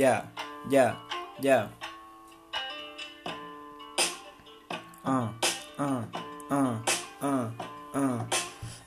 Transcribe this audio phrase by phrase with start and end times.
[0.00, 0.24] Yeah,
[0.70, 0.96] yeah,
[1.42, 1.68] yeah.
[5.04, 5.28] Uh,
[5.78, 6.04] uh,
[6.48, 6.78] uh,
[7.20, 7.50] uh,
[7.92, 8.39] uh.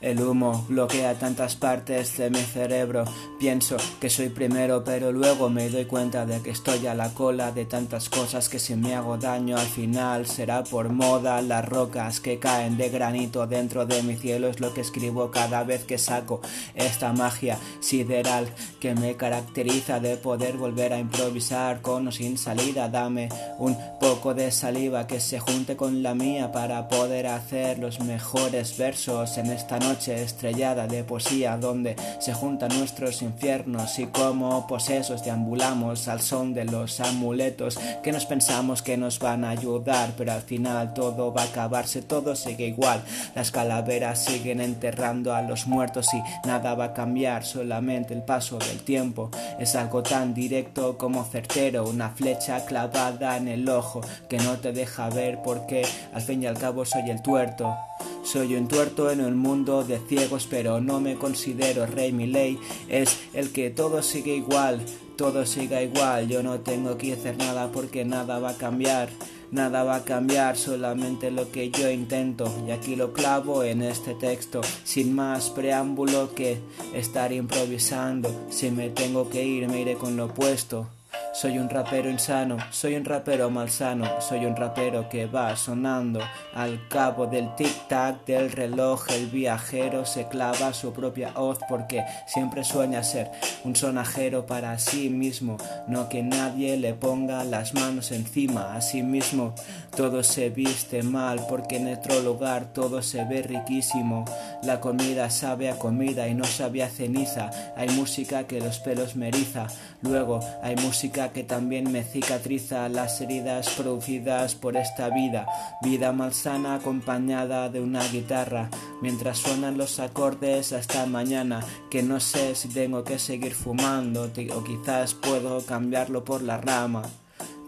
[0.03, 3.05] El humo bloquea tantas partes de mi cerebro.
[3.39, 7.53] Pienso que soy primero, pero luego me doy cuenta de que estoy a la cola
[7.53, 11.41] de tantas cosas que si me hago daño al final será por moda.
[11.41, 15.63] Las rocas que caen de granito dentro de mi cielo es lo que escribo cada
[15.63, 16.41] vez que saco
[16.75, 18.49] esta magia sideral
[18.81, 22.89] que me caracteriza de poder volver a improvisar con o sin salida.
[22.89, 28.01] Dame un poco de saliva que se junte con la mía para poder hacer los
[28.01, 34.65] mejores versos en esta noche estrellada de poesía donde se juntan nuestros infiernos y como
[34.67, 40.13] posesos deambulamos al son de los amuletos que nos pensamos que nos van a ayudar
[40.17, 43.03] pero al final todo va a acabarse todo sigue igual.
[43.35, 48.57] Las calaveras siguen enterrando a los muertos y nada va a cambiar solamente el paso
[48.57, 49.29] del tiempo.
[49.59, 54.71] Es algo tan directo como certero una flecha clavada en el ojo que no te
[54.71, 57.75] deja ver porque al fin y al cabo soy el tuerto
[58.23, 62.11] soy un tuerto en un mundo de ciegos, pero no me considero rey.
[62.11, 62.57] Mi ley
[62.87, 64.81] es el que todo sigue igual,
[65.17, 66.27] todo siga igual.
[66.27, 69.09] Yo no tengo que hacer nada porque nada va a cambiar.
[69.51, 72.51] Nada va a cambiar, solamente lo que yo intento.
[72.67, 76.57] Y aquí lo clavo en este texto, sin más preámbulo que
[76.95, 78.47] estar improvisando.
[78.49, 80.87] Si me tengo que ir, me iré con lo opuesto.
[81.33, 86.19] Soy un rapero insano, soy un rapero malsano, soy un rapero que va sonando
[86.53, 89.09] al cabo del tic-tac del reloj.
[89.09, 93.31] El viajero se clava su propia hoz porque siempre sueña ser
[93.63, 98.75] un sonajero para sí mismo, no que nadie le ponga las manos encima.
[98.75, 99.55] A sí mismo
[99.97, 104.23] todo se viste mal porque en otro lugar todo se ve riquísimo.
[104.61, 107.49] La comida sabe a comida y no sabe a ceniza.
[107.75, 109.65] Hay música que los pelos me eriza,
[110.03, 115.47] luego hay música que también me cicatriza las heridas producidas por esta vida,
[115.81, 118.69] vida malsana acompañada de una guitarra,
[119.01, 124.63] mientras suenan los acordes hasta mañana, que no sé si tengo que seguir fumando o
[124.63, 127.03] quizás puedo cambiarlo por la rama,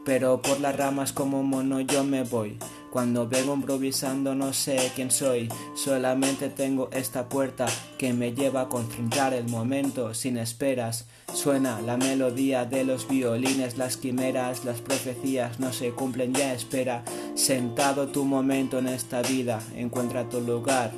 [0.03, 2.57] pero por las ramas como mono yo me voy.
[2.95, 7.65] Cuando vengo improvisando no sé quién soy, solamente tengo esta puerta
[7.97, 11.05] que me lleva a concentrar el momento sin esperas.
[11.33, 17.03] Suena la melodía de los violines, las quimeras, las profecías no se cumplen ya, espera.
[17.35, 20.93] Sentado tu momento en esta vida, encuentra tu lugar.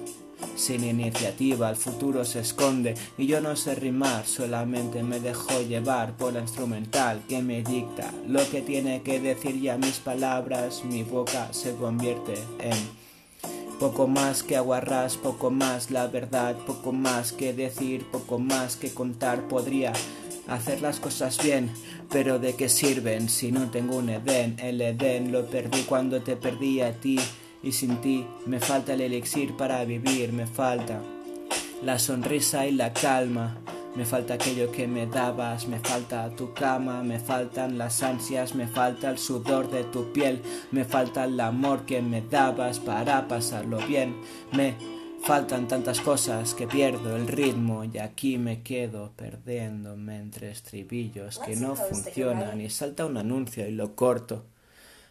[0.57, 2.95] Sin iniciativa el futuro se esconde.
[3.18, 8.12] Y yo no sé rimar, solamente me dejo llevar por la instrumental que me dicta
[8.28, 9.56] lo que tiene que decir.
[9.56, 12.75] Y a mis palabras mi boca se convierte en
[13.79, 18.91] poco más que aguarras, poco más la verdad, poco más que decir, poco más que
[18.91, 19.47] contar.
[19.47, 19.94] Podría
[20.47, 21.69] hacer las cosas bien,
[22.09, 24.57] pero ¿de qué sirven si no tengo un Edén?
[24.59, 27.19] El Edén lo perdí cuando te perdí a ti
[27.63, 31.01] y sin ti me falta el elixir para vivir, me falta
[31.84, 33.57] la sonrisa y la calma.
[33.95, 38.68] Me falta aquello que me dabas, me falta tu cama, me faltan las ansias, me
[38.68, 43.79] falta el sudor de tu piel, me falta el amor que me dabas para pasarlo
[43.88, 44.16] bien.
[44.51, 44.75] Me
[45.24, 51.56] faltan tantas cosas que pierdo el ritmo y aquí me quedo perdiéndome entre estribillos que
[51.56, 54.45] no funcionan y salta un anuncio y lo corto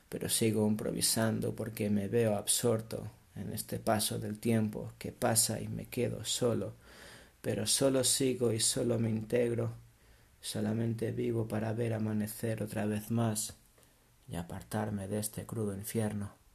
[0.09, 5.69] pero sigo improvisando porque me veo absorto en este paso del tiempo que pasa y
[5.69, 6.75] me quedo solo,
[7.43, 9.73] pero solo sigo y solo me integro,
[10.41, 13.57] solamente vivo para ver amanecer otra vez más
[14.29, 16.46] y apartarme de este crudo infierno.